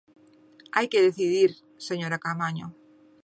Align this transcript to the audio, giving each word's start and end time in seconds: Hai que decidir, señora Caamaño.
Hai 0.75 0.87
que 0.91 1.03
decidir, 1.07 1.51
señora 1.87 2.21
Caamaño. 2.23 2.67